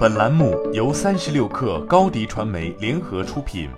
[0.00, 3.68] 本栏目由三十六氪高低传媒联合出品。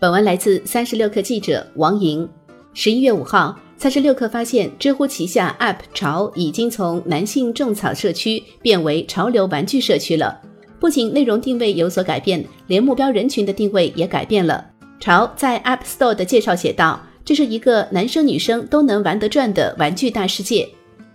[0.00, 2.26] 本文来自三十六氪记者王莹。
[2.72, 10.40] 十一月五号，三十六氪发现，知乎旗下 App 潮已经从男性种草社区变为潮流玩具社区了。
[10.80, 14.64] 不仅内容定位有所改变，连目标人群的定位也改变了。
[14.98, 20.66] 潮在 App Store 的介绍写道：“这是一个男生女生都能玩得转的玩具大世界。”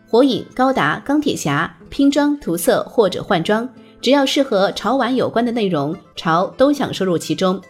[0.09, 3.69] 火影、高达、钢铁侠、拼装、涂色或者换装，
[4.01, 7.61] 只要是和潮玩有关的内容，潮都想收入其中。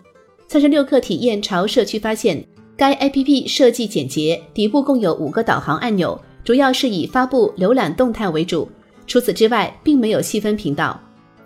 [0.48, 2.42] 三十六氪体验潮社区发现，
[2.78, 8.70] 该 APP 设计简洁，底部共有五个导航按钮，主要是以发布浏览动态为主。
[9.06, 10.98] 除此之外，并没有细分频道。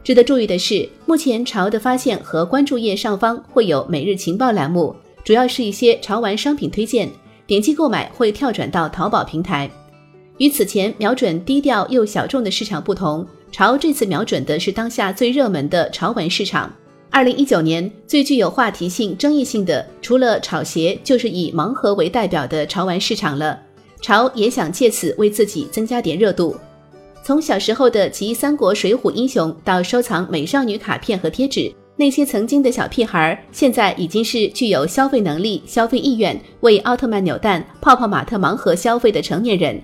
[0.04, 7.10] 值得注意的是，目前潮的发现和关注页上方会有每日情报栏目，主要是一些潮玩商品推荐，
[7.48, 9.68] 点击购买会跳转到淘宝平台。
[10.40, 16.74] 与此前瞄准低调又小众的市场不同，潮这次瞄准的是当下最热门的潮玩市场。
[17.12, 23.60] 二零一九年最具有话题性、争议性的，除了炒鞋，就是以盲盒为代表的潮玩市场了。
[24.02, 26.56] 潮也想借此为自己增加点热度。
[27.24, 39.80] 从小时候的集三国、水浒英雄，到收藏美少女卡片和贴纸，那些曾经的小屁孩，现在已经是具有消费能力、消费意愿，为奥特曼扭蛋、泡泡玛特盲盒消费的成年人。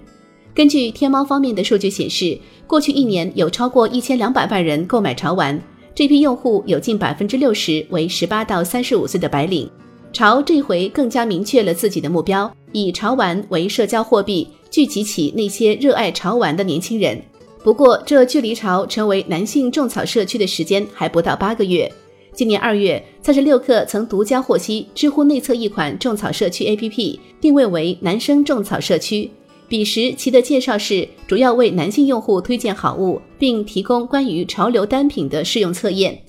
[0.59, 5.57] 根据天猫方面的数据显示，过去一年有超过一千两百万人购买潮玩，
[5.95, 9.71] 这批用户有近百分之六十为十八到三十五岁的白领。
[10.11, 17.17] 潮这回更加明确了自己的目标，以潮玩为社交货币，聚集起那些热爱潮玩的年轻人。
[17.63, 21.89] 不过，这距离潮成为男性种草社区的时间还不到八个月。
[22.33, 29.31] 今年二月，三十六氪曾独家获悉，知乎内测一款种草社区 APP，定位为男生种草社区。
[29.69, 36.19] 彼时，其的介绍是主要为男性用户推荐好物，并提供关于潮流单品的试用测验。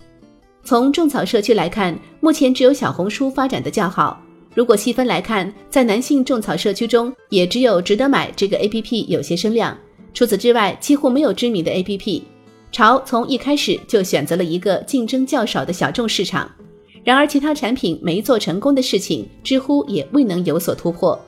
[0.62, 4.22] 从种草社区来看，目前只有小红书发展的较好。
[4.54, 9.74] 如果细分来看，在男性种草社区中，也只有值得买这个 APP 有些声量。
[10.12, 12.22] 除此之外，几乎没有知名的 APP。
[12.70, 16.50] 潮从一开始就选择了一个竞争较少的小众市场。
[17.02, 21.18] 然而，其他产品没做成功的事情，知乎也未能有所突破。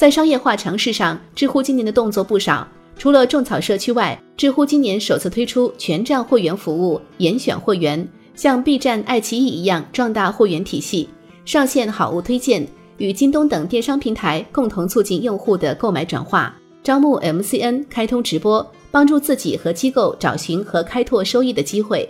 [0.00, 2.66] 在商业化尝试上，知乎今年的动作不少。
[2.96, 11.06] 除了种草社区外，知乎今年首次推出全站会员服务，严选会员，像 B 站、爱奇艺一样壮大会员体系，
[11.44, 12.66] 上线好物推荐，
[12.96, 22.08] 与京东等电商平台共同促进用户的购买转化，招募 MCN，开通直播，帮助自己和机构找寻和开拓收益的机会。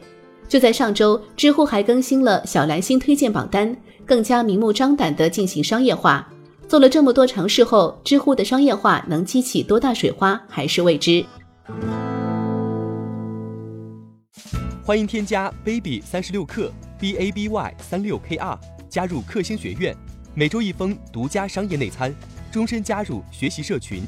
[0.48, 3.76] 就在上周，知乎还更新了小蓝星推荐榜单，
[4.06, 6.24] 更加明目张胆地进行商业化。
[6.70, 11.26] 做了这么多尝试后，知乎的商业化能激起多大水花还是未知。
[14.84, 18.56] 欢迎添加 baby 三十六克 b a b y 三六 k r
[18.88, 19.92] 加入克星学院，
[20.32, 22.14] 每周一封独家商业内参，
[22.52, 24.04] 终身加入学习社群，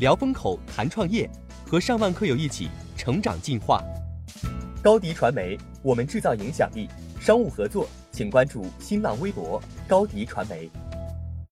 [0.00, 1.28] 聊风口谈创业，
[1.70, 3.82] 和上万课友一起成长进化。
[4.82, 6.88] 高迪传媒，我们制造影响力。
[7.20, 10.70] 商务合作，请关注新浪微博高迪传媒。